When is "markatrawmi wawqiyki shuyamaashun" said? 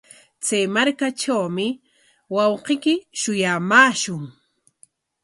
0.75-4.23